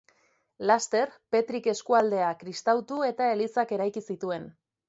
Laster 0.69 1.11
Petrik 1.35 1.69
eskualdea 1.75 2.31
kristautu 2.41 2.99
eta 3.13 3.29
elizak 3.37 3.75
eraiki 3.79 4.05
zituen. 4.13 4.53